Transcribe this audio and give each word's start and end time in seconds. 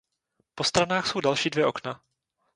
Po 0.55 0.63
stranách 0.63 1.07
jsou 1.07 1.19
další 1.21 1.49
dvě 1.49 1.65
okna. 1.65 2.01